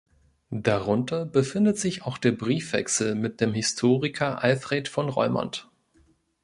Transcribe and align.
Darunter 0.55 1.27
befindet 1.27 1.77
sich 1.77 2.01
auch 2.01 2.17
der 2.17 2.31
Briefwechsel 2.31 3.13
mit 3.13 3.39
dem 3.39 3.53
Historiker 3.53 4.41
Alfred 4.43 4.87
von 4.87 5.09
Reumont. 5.09 5.69